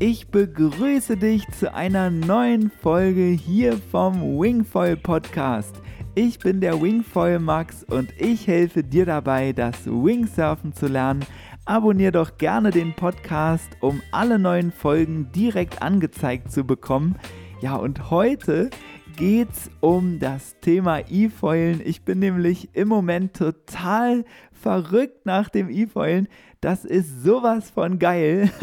[0.00, 5.74] Ich begrüße dich zu einer neuen Folge hier vom Wingfoil Podcast.
[6.14, 11.24] Ich bin der Wingfoil Max und ich helfe dir dabei, das Wingsurfen zu lernen.
[11.64, 17.16] Abonnier doch gerne den Podcast, um alle neuen Folgen direkt angezeigt zu bekommen.
[17.60, 18.70] Ja, und heute
[19.18, 21.82] geht's um das Thema E-Foilen.
[21.84, 26.28] Ich bin nämlich im Moment total verrückt nach dem E-Foilen.
[26.60, 28.50] Das ist sowas von geil.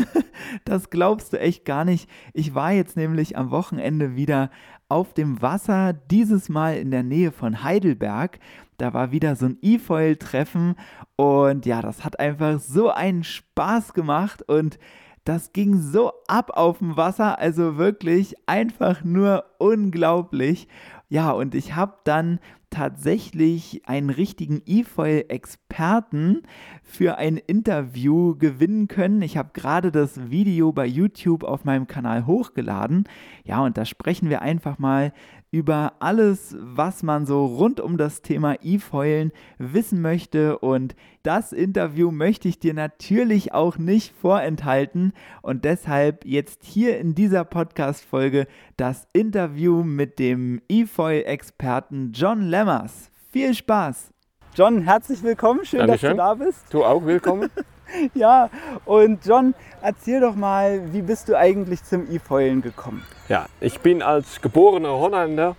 [0.64, 2.10] Das glaubst du echt gar nicht.
[2.34, 4.52] Ich war jetzt nämlich am Wochenende wieder
[4.90, 8.40] auf dem Wasser, dieses Mal in der Nähe von Heidelberg.
[8.78, 10.76] Da war wieder so ein E-Foil-Treffen
[11.16, 14.78] und ja, das hat einfach so einen Spaß gemacht und
[15.26, 20.68] das ging so ab auf dem Wasser, also wirklich einfach nur unglaublich.
[21.10, 22.40] Ja, und ich habe dann
[22.70, 26.44] tatsächlich einen richtigen E-Foil-Experten
[26.84, 29.22] für ein Interview gewinnen können.
[29.22, 33.06] Ich habe gerade das Video bei YouTube auf meinem Kanal hochgeladen.
[33.44, 35.14] Ja, und da sprechen wir einfach mal
[35.56, 40.60] über alles, was man so rund um das Thema E-Foilen wissen möchte.
[40.60, 45.14] Und das Interview möchte ich dir natürlich auch nicht vorenthalten.
[45.42, 53.10] Und deshalb jetzt hier in dieser Podcast-Folge das Interview mit dem E-Foil-Experten John Lemmers.
[53.32, 54.12] Viel Spaß!
[54.56, 55.64] John, herzlich willkommen.
[55.64, 56.18] Schön, Dankeschön.
[56.18, 56.66] dass du da bist.
[56.74, 57.50] Du auch willkommen.
[58.14, 58.50] Ja,
[58.86, 63.04] und John, erzähl doch mal, wie bist du eigentlich zum E-Foilen gekommen?
[63.30, 65.56] Ja, ich bin als geborener Holländer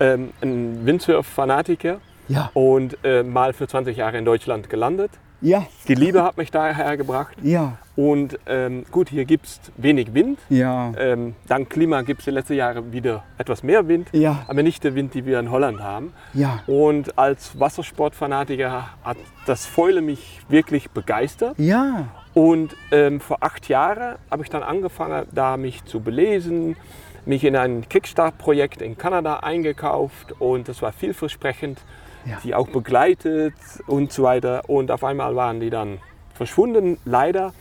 [0.00, 2.50] ähm, ein Windsurf-Fanatiker Ja.
[2.54, 5.10] und äh, mal für 20 Jahre in Deutschland gelandet.
[5.40, 7.36] Ja, Die Liebe hat mich daher gebracht.
[7.42, 10.38] ja, Und ähm, gut, hier gibt es wenig Wind.
[10.48, 14.62] ja, Ähm, dank Klima gibt es die letzten Jahre wieder etwas mehr Wind, ja, aber
[14.62, 16.14] nicht der Wind, den wir in Holland haben.
[16.32, 19.16] ja, Und als Wassersportfanatiker hat
[19.46, 21.58] das Foilen mich wirklich begeistert.
[21.58, 26.76] ja, Und ähm, vor acht Jahren habe ich dann angefangen, da mich zu belesen,
[27.26, 31.80] mich in ein Kickstart-Projekt in Kanada eingekauft und das war vielversprechend,
[32.26, 32.38] Ja.
[32.42, 33.54] die auch begleitet
[33.86, 34.62] und so weiter.
[34.68, 35.98] Und auf einmal waren die dann
[36.34, 37.52] verschwunden, leider.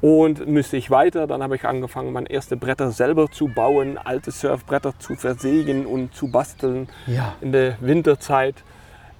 [0.00, 4.32] Und müsste ich weiter, dann habe ich angefangen, meine ersten Bretter selber zu bauen, alte
[4.32, 8.56] Surfbretter zu versägen und zu basteln ja, in der Winterzeit.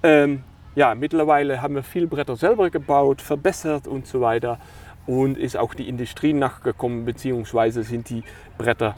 [0.03, 0.43] Ähm,
[0.75, 4.59] ja, mittlerweile haben wir viele Bretter selber gebaut, verbessert und so weiter.
[5.07, 8.25] Und ist auch die Industrie nachgekommen, beziehungsweise sind die
[8.59, 8.97] Bretter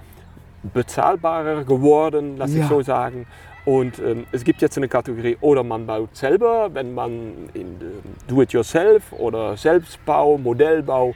[0.72, 2.62] bezahlbarer geworden, lass Ja.
[2.62, 3.26] ich so sagen.
[3.64, 8.02] Und ähm, es gibt jetzt eine Kategorie, oder man baut selber, wenn man in ähm,
[8.28, 11.14] Do-it-yourself oder Selbstbau, Modellbau,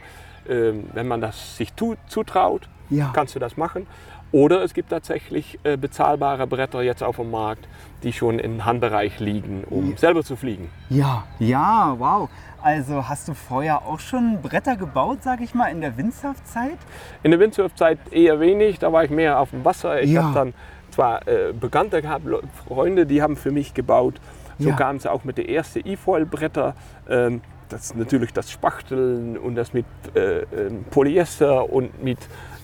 [0.48, 3.10] ähm, wenn man das sich tu zutraut, ja.
[3.12, 3.86] kannst du das machen.
[4.30, 7.66] Oder es gibt tatsächlich äh, bezahlbare Bretter jetzt auf dem Markt,
[8.02, 9.96] die schon im Handbereich liegen, um Ja.
[9.96, 10.70] selber zu fliegen.
[10.90, 12.28] Ja, ja, wow.
[12.62, 16.76] Also hast du vorher auch schon Bretter gebaut, sag ich mal, in der Windsurfzeit?
[17.22, 20.02] In der Windsurfzeit eher wenig, da war ich mehr auf dem Wasser.
[20.02, 20.24] Ich Ja.
[20.24, 20.54] habe dann
[20.98, 22.24] zwar äh, Bekannte gehabt,
[22.66, 24.14] Freunde, die haben für mich gebaut.
[24.58, 24.74] So Ja.
[24.74, 26.74] kamen sie auch mit den ersten E-Foil-Bretter.
[27.08, 32.18] Ähm, das ist natürlich das Spachteln und das mit äh, ähm, Polyester und mit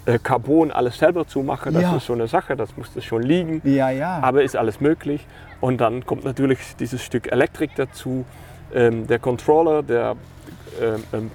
[0.07, 1.75] äh, Carbon alles selber zu machen.
[1.75, 1.97] Das Ja.
[1.97, 3.61] ist so eine Sache, das musste schon liegen.
[3.65, 4.19] Ja, ja.
[4.21, 5.25] Aber ist alles möglich.
[5.61, 8.25] Und dann kommt natürlich dieses Stück Elektrik dazu,
[8.75, 10.17] ähm, der Controller, der,
[10.83, 11.31] ähm, ähm,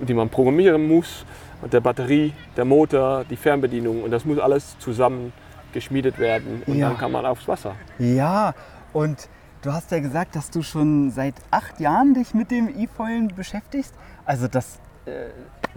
[0.00, 1.26] die man programmieren muss,
[1.60, 4.02] und der Batterie, der Motor, die Fernbedienung.
[4.02, 5.34] Und das muss alles zusammen
[5.72, 6.62] geschmiedet werden.
[6.66, 6.88] Und Ja.
[6.88, 7.74] dann kann man aufs Wasser.
[7.98, 8.54] Ja,
[8.92, 9.28] und
[9.62, 13.94] du hast ja gesagt, dass du schon seit acht Jahren dich mit dem E-Foilen beschäftigst.
[14.24, 15.10] Also das, äh,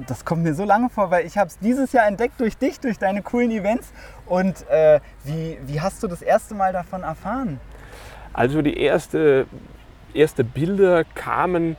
[0.08, 2.80] das kommt mir so lange vor, weil ich habe es dieses Jahr entdeckt durch dich,
[2.80, 3.92] durch deine coolen Events.
[4.26, 7.60] Und äh, wie, wie hast du das erste Mal davon erfahren?
[8.34, 9.46] Also die erste,
[10.14, 11.78] erste Bilder kamen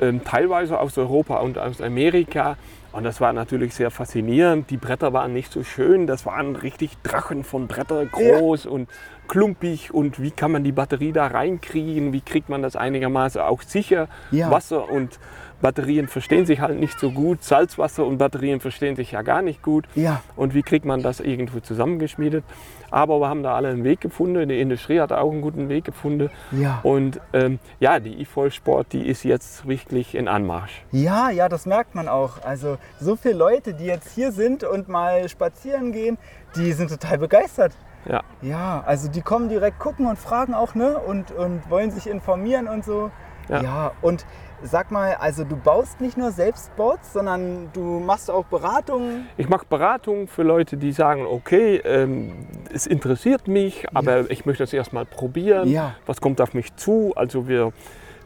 [0.00, 2.56] ähm, teilweise aus Europa und aus Amerika.
[2.94, 4.70] Und das war natürlich sehr faszinierend.
[4.70, 6.06] Die Bretter waren nicht so schön.
[6.06, 8.88] Das waren richtig Drachen von Bretter, groß und
[9.26, 9.92] klumpig.
[9.92, 12.12] Und wie kann man die Batterie da reinkriegen?
[12.12, 14.06] Wie kriegt man das einigermaßen auch sicher?
[14.30, 14.48] Ja.
[14.52, 15.18] Wasser und
[15.64, 17.42] Batterien verstehen sich halt nicht so gut.
[17.42, 19.86] Salzwasser und Batterien verstehen sich ja gar nicht gut.
[19.94, 22.44] Ja, Und wie kriegt man das irgendwo zusammengeschmiedet?
[22.90, 24.46] Aber wir haben da alle einen Weg gefunden.
[24.46, 26.28] Die Industrie hat auch einen guten Weg gefunden.
[26.52, 26.80] ja.
[26.82, 30.84] Und ähm, ja, die E-Voll-Sport, die ist jetzt wirklich in Anmarsch.
[30.92, 32.44] Ja, ja, das merkt man auch.
[32.44, 36.18] Also so viele Leute, die jetzt hier sind und mal spazieren gehen,
[36.56, 37.72] die sind total begeistert.
[38.04, 40.98] Ja, Ja, also die kommen direkt gucken und fragen auch, ne?
[40.98, 43.10] Und, und wollen sich informieren und so.
[43.48, 43.62] Ja.
[43.62, 44.24] ja, und
[44.62, 49.26] sag mal, also du baust nicht nur selbst Boards, sondern du machst auch Beratungen.
[49.36, 52.32] ich mache Beratung für Leute, die sagen, okay, ähm,
[52.72, 55.68] es interessiert mich, aber ich möchte das erstmal probieren.
[55.68, 55.94] Ja.
[56.06, 57.12] Was kommt auf mich zu?
[57.16, 57.72] Also wir,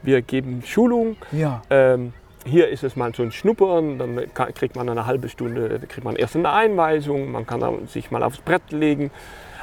[0.02, 1.16] wir geben Schulung.
[1.32, 1.62] Ja.
[1.70, 2.12] Ähm,
[2.44, 6.16] hier ist es mal so ein Schnuppern, dann kriegt man eine halbe Stunde, kriegt man
[6.16, 9.10] erst eine Einweisung, man kann dann sich mal aufs Brett legen,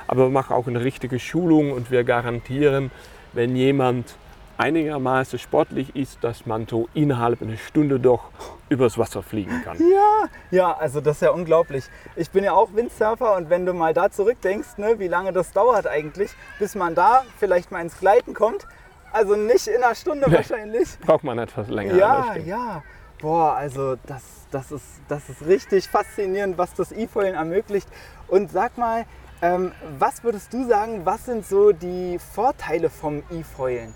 [0.08, 2.92] aber wir machen auch eine richtige Schulung und wir garantieren,
[3.34, 4.16] wenn jemand
[4.58, 8.30] einigermaßen sportlich ist, dass man so innerhalb einer Stunde doch
[8.70, 9.78] übers Wasser fliegen kann.
[9.80, 11.86] Ja, ja, also das ist ja unglaublich.
[12.16, 15.52] Ich bin ja auch Windsurfer und wenn du mal da zurückdenkst, ne, wie lange das
[15.52, 18.68] dauert eigentlich, bis man da vielleicht mal ins Gleiten kommt,
[19.12, 20.38] also nicht in einer Stunde Nee.
[20.38, 21.00] wahrscheinlich.
[21.00, 21.96] Braucht man etwas länger.
[21.96, 22.84] Ja, ja.
[23.22, 27.88] Boah, also das, das, ist, das ist richtig faszinierend, was das E-Foilen ermöglicht.
[28.28, 29.06] Und sag mal,
[29.42, 33.94] ähm, was würdest du sagen, was sind so die Vorteile vom E-Foilen?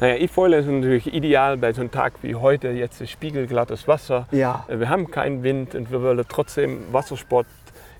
[0.00, 2.68] Naja, E-Foil ist natürlich ideal bei so einem Tag wie heute.
[2.70, 4.26] Jetzt ist spiegelglattes Wasser.
[4.32, 4.64] Ja.
[4.68, 7.46] Äh, Wir haben keinen Wind und wir wollen trotzdem Wassersport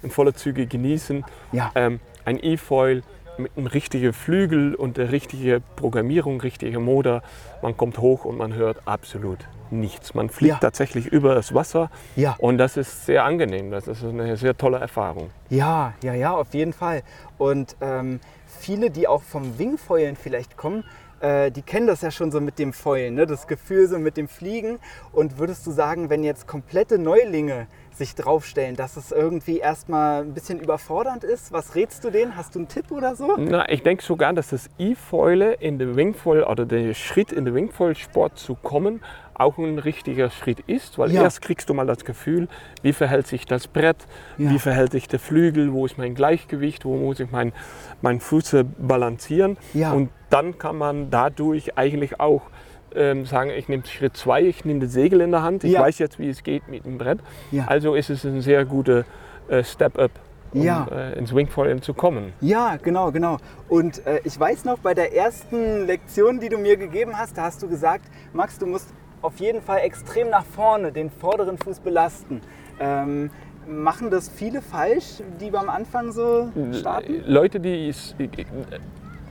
[0.02, 1.25] in voller Züge genießen.
[1.52, 1.70] Ja.
[1.75, 3.02] Ähm, ein E-Foil
[3.38, 7.23] mit einem richtigen Flügel und der richtigen Programmierung, richtiger Motor.
[7.62, 9.38] Man kommt hoch und man hört absolut
[9.70, 10.14] nichts.
[10.14, 10.58] Man fliegt Ja.
[10.61, 12.37] tatsächlich über das Wasser Ja.
[12.38, 13.70] und das ist sehr angenehm.
[13.70, 15.31] Das ist eine sehr tolle Erfahrung.
[15.49, 17.02] Ja, ja, ja, auf jeden Fall.
[17.38, 20.85] Und ähm, viele, die auch vom Wingfoilen vielleicht kommen,
[21.25, 23.26] äh, die kennen das ja schon so mit dem Foilen, ne?
[23.26, 24.79] das Gefühl so mit dem Fliegen.
[25.12, 30.35] Und würdest du sagen, wenn jetzt komplette Neulinge sich draufstellen, dass es irgendwie erstmal ein
[30.35, 31.53] bisschen überfordernd ist?
[31.53, 32.37] Was rätst du denen?
[32.37, 33.37] Hast du einen Tipp oder so?
[33.38, 37.55] Na, ich denke sogar, dass das E-Foile in den Wingfoil oder der Schritt in den
[37.55, 39.00] Wingfoil-Sport zu kommen
[39.34, 41.22] auch ein richtiger Schritt ist, weil Ja.
[41.22, 42.48] erst kriegst du mal das Gefühl,
[42.82, 43.96] wie verhält sich das Brett,
[44.38, 44.50] Ja.
[44.50, 47.52] wie verhält sich der Flügel, wo ist mein Gleichgewicht, wo muss ich mein,
[48.02, 49.92] mein Fuß balancieren Ja.
[49.92, 52.42] und dann kann man dadurch eigentlich auch
[52.96, 55.98] ähm, sagen, ich nehme Schritt zwei, ich nehme das Segel in der Hand, ich weiß
[55.98, 57.19] jetzt, wie es geht mit dem Brett.
[57.66, 59.04] Also ist es ein sehr guter
[59.48, 60.12] äh, Step-up,
[60.52, 60.86] um Ja.
[60.92, 62.32] äh, ins Wingfoilen zu kommen.
[62.40, 63.38] Ja, genau, genau.
[63.69, 67.42] Und äh, ich weiß noch, bei der ersten Lektion, die du mir gegeben hast, da
[67.42, 68.90] hast du gesagt, Max, du musst
[69.25, 72.41] auf jeden Fall extrem nach vorne den vorderen Fuß belasten.
[72.79, 73.31] Ähm,
[73.67, 77.23] machen das viele falsch, die beim Anfang so starten?
[77.26, 78.15] Leute, die es,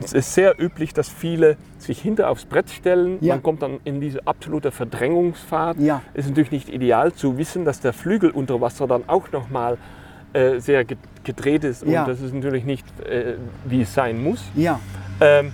[0.02, 3.18] es ist sehr üblich, dass viele sich hinter aufs Brett stellen.
[3.20, 3.34] Ja.
[3.34, 5.78] Man kommt dann in diese absolute Verdrängungsfahrt.
[5.78, 6.02] Ja.
[6.14, 9.78] Ist natürlich nicht ideal zu wissen, dass der Flügel unter Wasser dann auch nochmal
[10.32, 11.86] äh, sehr ge- gedreht ist.
[11.86, 12.02] Ja.
[12.02, 13.34] Und das ist natürlich nicht, äh,
[13.66, 14.42] wie es sein muss.
[14.56, 14.80] Ja,
[15.20, 15.52] Ähm,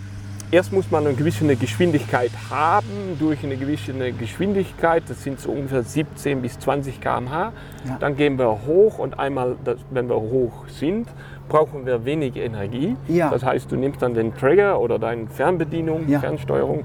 [0.51, 2.87] erst muss man eine gewisse Geschwindigkeit haben.
[3.19, 7.53] Durch eine gewisse Geschwindigkeit, das sind so ungefähr 17 bis 20 km/h.
[7.87, 7.97] Ja.
[8.01, 9.57] Dann gehen wir hoch und einmal,
[9.91, 11.09] wenn wir hoch sind,
[11.49, 12.97] brauchen wir wenig Energie.
[13.09, 13.31] Ja.
[13.31, 16.21] Das heißt, du nimmst dann den Trigger oder deine Fernbedienung, Ja.
[16.21, 16.85] Fernsteuerung,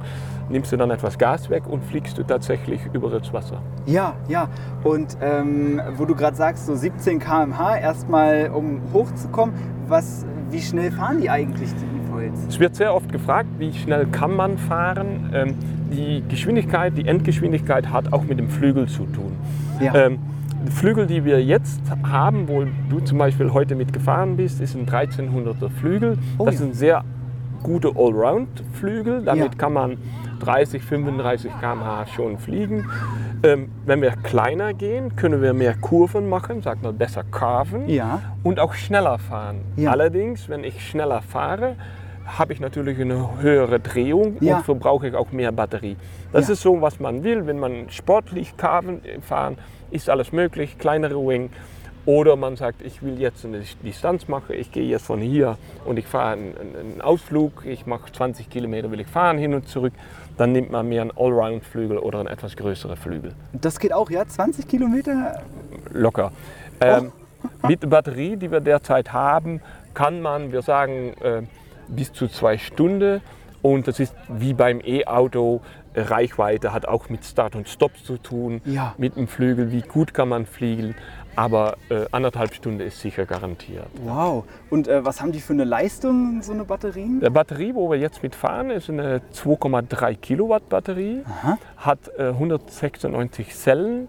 [0.49, 3.61] nimmst du dann etwas Gas weg und fliegst du tatsächlich über das Wasser.
[3.87, 4.47] ja, ja.
[4.83, 9.55] Und ähm, wo du gerade sagst, so 17 km/h erstmal, um hochzukommen,
[9.87, 12.45] was, wie schnell fahren die eigentlich, die E-Foils?
[12.47, 15.29] Es wird sehr oft gefragt, wie schnell kann man fahren.
[15.33, 15.55] Ähm,
[15.91, 19.33] die Geschwindigkeit, die Endgeschwindigkeit hat auch mit dem Flügel zu tun.
[19.79, 19.93] Ja.
[19.95, 20.19] Ähm,
[20.67, 24.87] die Flügel, die wir jetzt haben, wo du zum Beispiel heute mitgefahren bist, ist ein
[24.87, 26.17] 1300er Flügel.
[26.37, 26.61] Oh das ja.
[26.61, 27.03] ist ein sehr
[27.61, 29.23] guter Allround-Flügel.
[29.23, 29.57] Damit Ja.
[29.57, 29.97] kann man
[30.39, 32.85] 30, 35 km/h schon fliegen.
[33.45, 38.21] Ähm, wenn wir kleiner gehen, können wir mehr Kurven machen, sag mal besser carven Ja.
[38.43, 39.61] und auch schneller fahren.
[39.75, 39.91] Ja.
[39.91, 41.75] Allerdings, wenn ich schneller fahre,
[42.25, 44.57] habe ich natürlich eine höhere Drehung Ja.
[44.57, 45.95] und verbrauche ich auch mehr Batterie.
[46.31, 47.45] Das ist so, was man will.
[47.45, 49.57] Wenn man sportlich Carven fahren,
[49.91, 51.49] ist alles möglich, kleinere Wing.
[52.05, 55.97] Oder man sagt, ich will jetzt eine Distanz machen, ich gehe jetzt von hier und
[55.97, 59.93] ich fahre einen, einen Ausflug, ich mache 20 Kilometer, will ich fahren hin und zurück.
[60.37, 63.33] Dann nimmt man mehr einen Allround-Flügel oder einen etwas größeren Flügel.
[63.53, 64.27] Das geht auch, ja?
[64.27, 65.41] 20 Kilometer?
[65.95, 66.31] locker.
[66.81, 67.11] Ähm,
[67.67, 69.61] Mit der Batterie, die wir derzeit haben,
[69.93, 71.43] kann man, wir sagen, äh,
[71.87, 73.21] bis zu zwei Stunden.
[73.61, 75.61] Und das ist wie beim E-Auto,
[75.95, 78.95] Reichweite hat auch mit Start und Stop zu tun, Ja.
[78.97, 80.95] mit dem Flügel, wie gut kann man fliegen.
[81.37, 83.87] Aber äh, anderthalb Stunden ist sicher garantiert.
[84.01, 84.45] Wow.
[84.69, 87.19] Und äh, was haben die für eine Leistung, so eine Batterien?
[87.19, 91.57] Die Batterie, wo wir jetzt mitfahren, ist eine 2,3 Kilowatt Batterie, Aha.
[91.75, 94.07] hat äh, 196 Zellen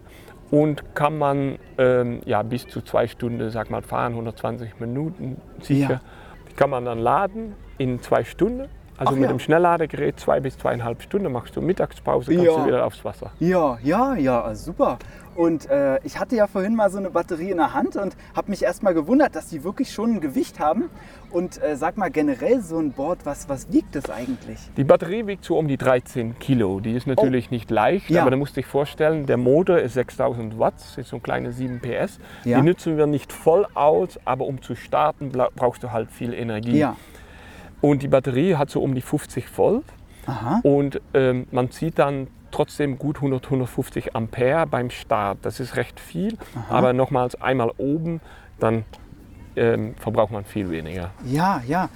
[0.51, 5.89] und kann man ähm, ja, bis zu zwei Stunden sag mal, fahren, 120 Minuten sicher.
[5.89, 6.01] Ja.
[6.49, 8.69] Die kann man dann laden in zwei Stunden.
[8.97, 9.29] Also Ach mit ja.
[9.29, 12.57] dem Schnellladegerät zwei bis zweieinhalb Stunden machst du Mittagspause, kannst Ja.
[12.57, 13.31] du wieder aufs Wasser.
[13.39, 14.97] Ja, ja, ja, super.
[15.35, 18.49] Und äh, ich hatte ja vorhin mal so eine Batterie in der Hand und habe
[18.49, 20.89] mich erst mal gewundert, dass die wirklich schon ein Gewicht haben.
[21.29, 24.57] Und äh, sag mal generell so ein Board, was, was wiegt das eigentlich?
[24.77, 26.79] Die Batterie wiegt so um die 13 Kilo.
[26.79, 28.13] Die ist natürlich nicht leicht, Oh.
[28.15, 28.21] Ja.
[28.23, 31.51] aber da musst du dich vorstellen, der Motor ist 6000 Watt, ist so ein kleine
[31.51, 32.17] 7 PS.
[32.43, 32.59] Ja.
[32.59, 36.79] Die nutzen wir nicht voll aus, aber um zu starten brauchst du halt viel Energie.
[36.79, 36.95] Ja.
[37.81, 39.85] Und die Batterie hat so um die 50 Volt.
[40.25, 40.59] Aha.
[40.63, 45.39] Und ähm, man zieht dann trotzdem gut 100, 150 Ampere beim Start.
[45.41, 46.37] Das ist recht viel,
[46.69, 48.21] aber nochmals einmal oben,
[48.59, 48.85] dann
[49.55, 51.11] ähm, verbraucht man viel weniger.
[51.25, 51.89] Ja, ja.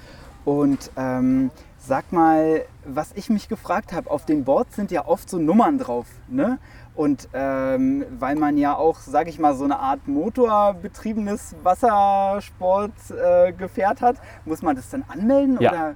[0.44, 1.50] Und ähm,
[1.84, 5.78] sag mal, was ich mich gefragt habe, auf den Boards sind ja oft so Nummern
[5.78, 6.58] drauf, ne?
[6.94, 14.04] Und ähm, weil man ja auch, sage ich mal, so eine Art motorbetriebenes Wassersportgefährt äh,
[14.04, 15.56] hat, muss man das dann anmelden?
[15.60, 15.70] Ja.
[15.70, 15.94] Oder?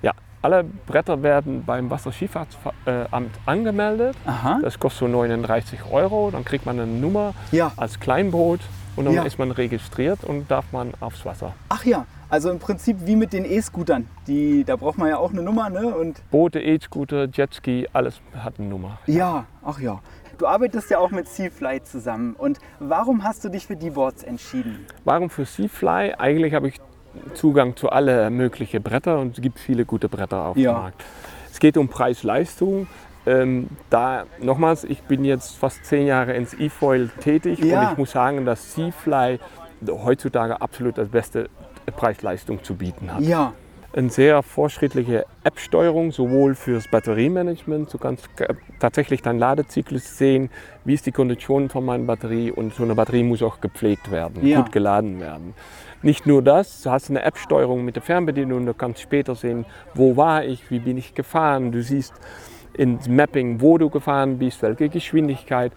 [0.00, 4.16] Ja, alle Bretter werden beim Wasserschieffahrtsamt angemeldet.
[4.26, 4.58] Aha.
[4.62, 6.30] Das kostet so 39 Euro.
[6.30, 7.72] Dann kriegt man eine Nummer Ja.
[7.76, 8.60] als Kleinboot
[8.96, 9.22] und dann Ja.
[9.24, 11.52] ist man registriert und darf man aufs Wasser.
[11.68, 14.08] Ach ja, also im Prinzip wie mit den E-Scootern.
[14.26, 15.94] Die, da braucht man ja auch eine Nummer, ne?
[15.94, 18.98] Und Boote, E-Scooter, Jetski, alles hat eine Nummer.
[19.06, 20.00] ja, ach ja.
[20.38, 22.34] Du arbeitest ja auch mit Seafly zusammen.
[22.36, 24.86] Und warum hast du dich für die Boards entschieden?
[25.04, 26.14] Warum für Seafly?
[26.18, 26.80] Eigentlich habe ich
[27.34, 30.72] Zugang zu alle möglichen Bretter und es gibt viele gute Bretter auf Ja.
[30.72, 31.04] dem Markt.
[31.52, 32.86] Es geht um Preis-Leistung.
[33.26, 37.82] Ähm, da nochmals, ich bin jetzt fast zehn Jahre ins E-Foil tätig Ja.
[37.82, 39.38] und ich muss sagen, dass Seafly
[39.86, 41.50] heutzutage absolut das beste
[41.90, 43.22] Preis-Leistung zu bieten hat.
[43.22, 43.52] Ja,
[43.94, 50.48] Eine sehr fortschrittliche App-Steuerung, sowohl fürs Batteriemanagement, du kannst äh, tatsächlich deinen Ladezyklus sehen,
[50.84, 54.46] wie ist die Kondition von meiner Batterie und so eine Batterie muss auch gepflegt werden,
[54.46, 54.62] Ja.
[54.62, 55.52] gut geladen werden.
[56.00, 60.16] Nicht nur das, du hast eine App-Steuerung mit der Fernbedienung, du kannst später sehen, wo
[60.16, 62.14] war ich, wie bin ich gefahren, du siehst
[62.74, 65.72] ins Mapping, wo du gefahren bist, welche Geschwindigkeit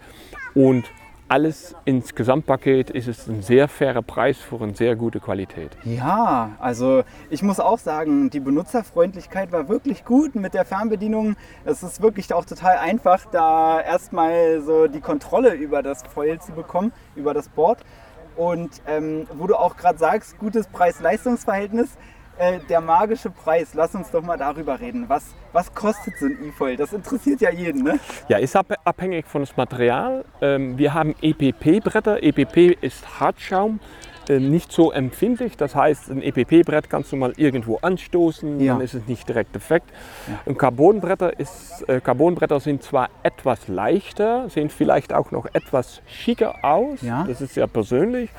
[0.53, 0.85] und
[1.27, 5.75] alles ins Gesamtpaket ist es ein sehr fairer Preis für eine sehr gute Qualität.
[5.83, 11.35] ja, also ich muss auch sagen, die Benutzerfreundlichkeit war wirklich gut mit der Fernbedienung.
[11.63, 16.51] Es ist wirklich auch total einfach, da erstmal so die Kontrolle über das Foil zu
[16.51, 17.79] bekommen, über das Board.
[18.35, 21.97] Und ähm, wo du auch gerade sagst, gutes Preis-Leistungs-Verhältnis,
[22.37, 25.05] äh, der magische Preis, lass uns doch mal darüber reden.
[25.07, 26.75] Was, was kostet so ein E-Foil?
[26.77, 27.99] Das interessiert ja jeden, ne?
[28.27, 30.25] Ja, ist ab- abhängig von das Material.
[30.41, 32.21] Ähm, wir haben EPP-Bretter.
[32.23, 33.79] EPP ist Hartschaum,
[34.27, 35.55] äh, nicht so empfindlich.
[35.55, 38.73] Das heißt, ein EPP-Brett kannst du mal irgendwo anstoßen, Ja.
[38.73, 39.89] dann ist es nicht direkt defekt.
[40.45, 46.55] Und Carbonbretter, ist, äh, Carbonbretter sind zwar etwas leichter, sehen vielleicht auch noch etwas schicker
[46.63, 47.01] aus.
[47.01, 47.23] Ja.
[47.27, 48.29] Das ist sehr persönlich.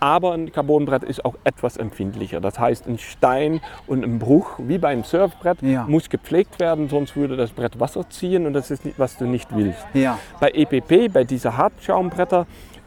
[0.00, 2.40] Aber ein Carbonbrett ist auch etwas empfindlicher.
[2.40, 5.84] Das heißt, ein Stein und ein Bruch, wie beim Surfbrett, Ja.
[5.88, 9.24] muss gepflegt werden, sonst würde das Brett Wasser ziehen und das ist nicht, was du
[9.26, 9.84] nicht willst.
[9.94, 10.18] Ja.
[10.40, 12.46] Bei EPP, bei diesen Hartschaumbretter,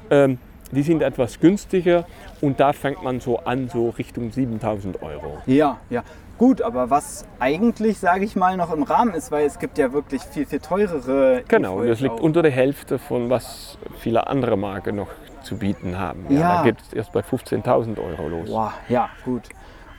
[0.10, 0.38] ähm,
[0.72, 2.06] die sind etwas günstiger
[2.40, 5.40] und da fängt man so an, so Richtung 7000 Euro.
[5.46, 6.04] Ja, ja.
[6.38, 9.94] Gut, aber was eigentlich, sage ich mal, noch im Rahmen ist, weil es gibt ja
[9.94, 11.44] wirklich viel, viel teurere.
[11.48, 15.10] Genau, E-Foils das liegt unter der Hälfte von was viele andere Marken noch
[15.44, 16.26] zu bieten haben.
[16.30, 16.58] Ja.
[16.58, 18.50] Da geht es erst bei 15.000 Euro los.
[18.50, 19.44] Boah, ja, gut.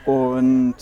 [0.05, 0.75] Und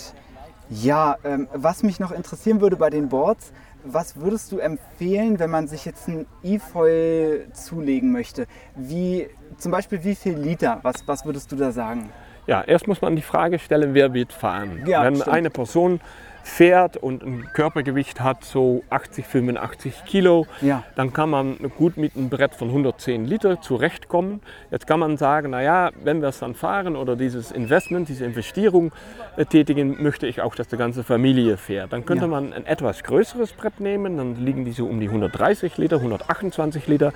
[0.69, 3.52] ja, ähm, was mich noch interessieren würde bei den Boards,
[3.85, 8.47] was würdest du empfehlen, wenn man sich jetzt ein E-Foil zulegen möchte?
[8.76, 10.79] Wie, zum Beispiel wie viel Liter?
[10.83, 12.11] Was, was würdest du da sagen?
[12.47, 14.83] Ja, erst muss man die Frage stellen, wer wird fahren.
[14.87, 15.35] Ja, Wenn stimmt.
[15.35, 16.00] eine Person
[16.42, 20.82] fährt und ein Körpergewicht hat so 80, 85 Kilo, Ja.
[20.97, 24.40] dann kann man gut mit einem Brett von 110 Liter zurechtkommen.
[24.70, 28.92] Jetzt kann man sagen, naja, wenn wir es dann fahren oder dieses Investment, diese Investierung
[29.37, 31.92] äh, tätigen, möchte ich auch, dass die ganze Familie fährt.
[31.92, 32.30] Dann könnte Ja.
[32.30, 36.87] man ein etwas größeres Brett nehmen, dann liegen die so um die 130 Liter, 128
[36.88, 37.12] Liter.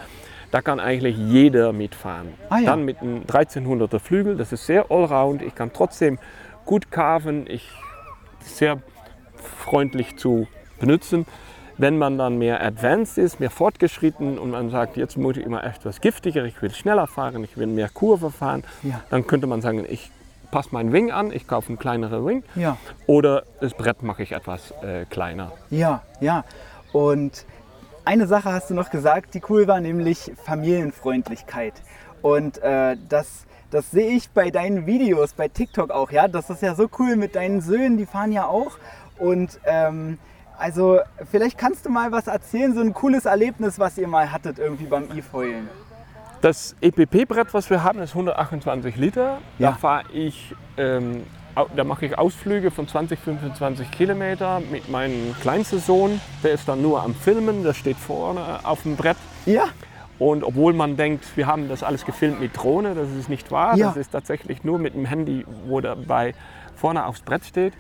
[0.51, 2.29] Da kann eigentlich jeder mitfahren.
[2.49, 2.67] Ah ja.
[2.71, 5.43] Dann mit einem 1300er Flügel, das ist sehr allround.
[5.43, 6.19] Ich kann trotzdem
[6.65, 7.69] gut carven, ich
[8.41, 8.79] sehr
[9.45, 10.47] freundlich zu
[10.81, 11.27] benutzen.
[11.77, 15.65] Wenn man dann mehr advanced ist, mehr fortgeschritten und man sagt, jetzt muss ich immer
[15.65, 19.01] etwas giftiger, ich will schneller fahren, ich will mehr Kurve fahren, Ja.
[19.11, 20.11] dann könnte man sagen, ich
[20.53, 22.77] passe meinen Wing an, ich kaufe einen kleineren Wing Ja.
[23.09, 25.51] oder das Brett mache ich etwas äh, kleiner.
[25.71, 26.45] Ja, ja.
[26.93, 27.45] Und
[28.05, 31.75] eine Sache hast du noch gesagt, die cool war, nämlich Familienfreundlichkeit.
[32.23, 36.29] Und äh, das, das sehe ich bei deinen Videos, bei TikTok auch, ja.
[36.29, 38.73] Das ist ja so cool mit deinen Söhnen, die fahren ja auch.
[39.19, 40.19] Und ähm,
[40.59, 44.59] also vielleicht kannst du mal was erzählen, so ein cooles Erlebnis, was ihr mal hattet
[44.59, 45.69] irgendwie beim E-Foilen.
[46.41, 49.39] Das EPP-Brett, was wir haben, ist 128 Liter.
[49.59, 49.71] Ja.
[49.71, 51.23] Da fahre ich, ähm,
[51.75, 56.21] da mache ich Ausflüge von 20, 25 Kilometer mit meinem kleinsten Sohn.
[56.43, 59.17] Der ist dann nur am Filmen, der steht vorne auf dem Brett.
[59.47, 59.69] Ja,
[60.19, 63.77] Und obwohl man denkt, wir haben das alles gefilmt mit Drohne, das ist nicht wahr.
[63.77, 63.89] Ja.
[63.89, 66.35] Das ist tatsächlich nur mit dem Handy, wo dabei
[66.77, 67.73] vorne aufs Brett steht.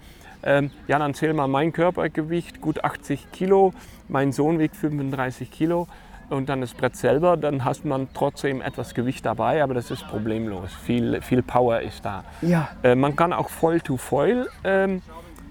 [0.44, 3.72] Ähm, ja, dann zähl mal mein Körpergewicht, gut 80 Kilo.
[4.08, 5.88] Mein Sohn wiegt 35 Kilo.
[6.30, 10.08] Und dann das Brett selber, dann hast man trotzdem etwas Gewicht dabei, aber das ist
[10.08, 10.72] problemlos.
[10.72, 12.24] Viel, viel Power ist da.
[12.40, 15.02] ja, Äh, man kann auch Foil to Foil ähm,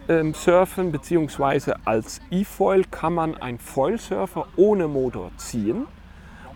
[0.09, 5.85] ähm, surfen, beziehungsweise als E-Foil kann man ein Foil-Surfer ohne Motor ziehen.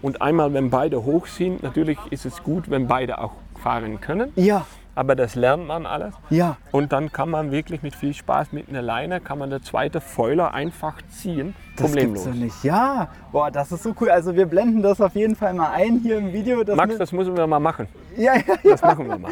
[0.01, 4.32] Und einmal, wenn beide hoch sind, natürlich ist es gut, wenn beide auch fahren können.
[4.36, 4.65] Ja,
[4.98, 6.16] Aber das lernt man alles.
[6.32, 6.58] ja.
[6.72, 10.01] Und dann kann man wirklich mit viel Spaß mit einer Leine, kann man der zweite
[10.01, 11.54] Foiler einfach ziehen.
[11.75, 12.24] Das Problemlos.
[12.24, 12.63] gibt's doch nicht.
[12.63, 14.10] Ja, boah, das ist so cool.
[14.10, 16.63] Also wir blenden das auf jeden Fall mal ein hier im Video.
[16.63, 17.88] Das Max, das müssen wir mal machen.
[18.18, 19.32] ja, ja, Das machen wir mal.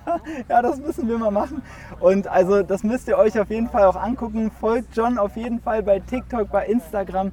[0.50, 1.62] ja, das müssen wir mal machen.
[1.98, 4.50] Und also das müsst ihr euch auf jeden Fall auch angucken.
[4.60, 7.32] Folgt John auf jeden Fall bei TikTok, bei Instagram.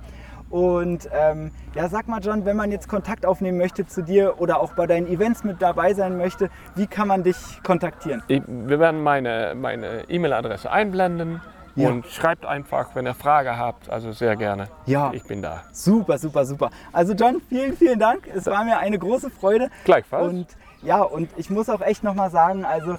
[0.53, 4.59] Und ähm, ja, sag mal, John, wenn man jetzt Kontakt aufnehmen möchte zu dir oder
[4.59, 8.21] auch bei deinen Events mit dabei sein möchte, wie kann man dich kontaktieren?
[8.27, 11.41] Ich, wir werden meine meine E-Mail-Adresse einblenden
[11.73, 11.89] Ja.
[11.89, 13.89] und schreibt einfach, wenn ihr Frage habt.
[13.89, 14.67] Also sehr gerne.
[14.85, 15.09] Ja.
[15.11, 15.63] Ich bin da.
[15.71, 16.69] Super, super, super.
[16.91, 18.27] Also John, vielen, vielen Dank.
[18.31, 19.71] Es war mir eine große Freude.
[19.85, 20.31] Gleichfalls.
[20.31, 20.45] Und
[20.83, 22.97] ja, und ich muss auch echt nochmal sagen, also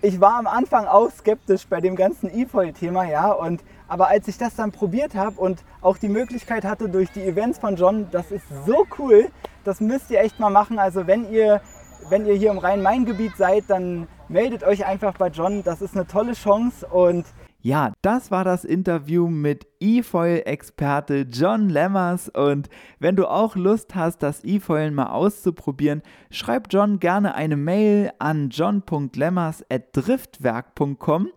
[0.00, 3.32] ich war am Anfang auch skeptisch bei dem ganzen E-Foil-Thema, ja.
[3.32, 7.22] Und, aber als ich das dann probiert habe und auch die Möglichkeit hatte durch die
[7.22, 9.28] Events von John, das ist so cool,
[9.64, 10.78] das müsst ihr echt mal machen.
[10.78, 11.60] Also wenn ihr,
[12.08, 15.62] wenn ihr hier im Rhein-Main-Gebiet seid, dann meldet euch einfach bei John.
[15.62, 17.24] Das ist eine tolle Chance und
[17.60, 24.22] ja, das war das Interview mit E-Foil-Experte John Lemmers und wenn du auch Lust hast,
[24.22, 31.28] das E-Foilen mal auszuprobieren, schreib John gerne eine Mail an john.lemmers.driftwerk.com.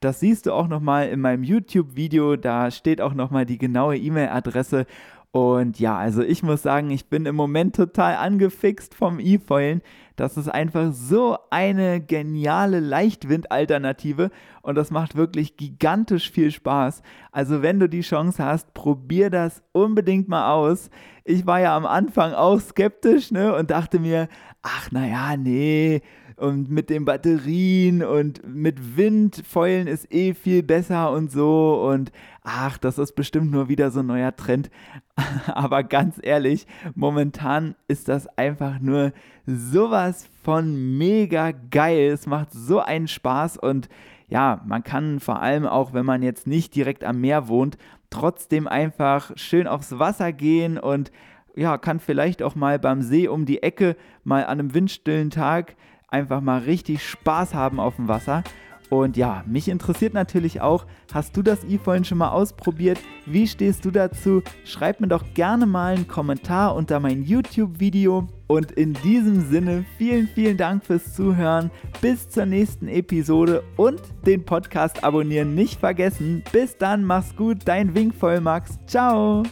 [0.00, 4.86] Das siehst du auch nochmal in meinem YouTube-Video, da steht auch nochmal die genaue E-Mail-Adresse.
[5.32, 9.80] Und ja, also ich muss sagen, ich bin im Moment total angefixt vom E-Foilen.
[10.20, 17.00] Das ist einfach so eine geniale Leichtwind-Alternative und das macht wirklich gigantisch viel Spaß.
[17.32, 20.90] Also wenn du die Chance hast, probier das unbedingt mal aus.
[21.24, 24.28] Ich war ja am Anfang auch skeptisch ne, und dachte mir,
[24.60, 26.02] ach naja, nee,
[26.36, 32.12] und mit den Batterien und mit Windfeulen ist eh viel besser und so und
[32.42, 34.70] ach, das ist bestimmt nur wieder so ein neuer Trend.
[35.46, 39.12] Aber ganz ehrlich, momentan ist das einfach nur
[39.46, 42.10] sowas von mega geil.
[42.12, 43.88] Es macht so einen Spaß und
[44.28, 47.76] ja, man kann vor allem auch, wenn man jetzt nicht direkt am Meer wohnt,
[48.10, 51.10] trotzdem einfach schön aufs Wasser gehen und
[51.56, 55.74] ja, kann vielleicht auch mal beim See um die Ecke mal an einem windstillen Tag
[56.08, 58.42] einfach mal richtig Spaß haben auf dem Wasser.
[58.90, 62.98] Und ja, mich interessiert natürlich auch, hast du das E-Foilen schon mal ausprobiert?
[63.24, 64.42] Wie stehst du dazu?
[64.64, 68.26] Schreib mir doch gerne mal einen Kommentar unter mein YouTube-Video.
[68.48, 71.70] Und in diesem Sinne, vielen, vielen Dank fürs Zuhören.
[72.00, 76.42] Bis zur nächsten Episode und den Podcast abonnieren nicht vergessen.
[76.50, 78.76] Bis dann, mach's gut, dein Wingvoll Max.
[78.86, 79.44] Ciao.